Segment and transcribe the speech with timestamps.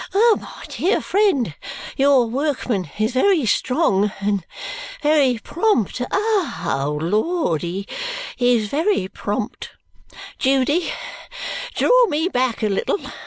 [0.15, 1.53] My dear friend,
[1.95, 4.43] your workman is very strong and
[5.03, 6.01] very prompt.
[6.09, 7.85] O Lord, he
[8.39, 9.69] is very prompt!
[10.39, 10.91] Judy,
[11.75, 12.97] draw me back a little.